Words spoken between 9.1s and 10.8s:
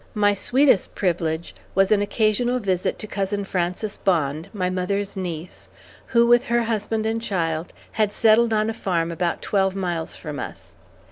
about twelve miles from us.